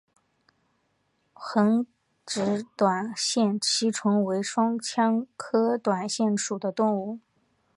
[1.35, 1.85] 横
[2.25, 7.19] 殖短腺吸虫为双腔科短腺属的动物。